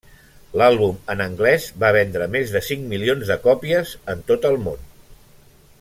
L'àlbum 0.59 0.95
en 1.13 1.21
anglès 1.25 1.67
va 1.83 1.91
vendre 1.97 2.29
més 2.37 2.53
de 2.55 2.63
cinc 2.69 2.89
milions 2.95 3.29
de 3.33 3.37
còpies 3.45 3.93
en 4.15 4.25
tot 4.33 4.49
el 4.51 4.59
món. 4.69 4.83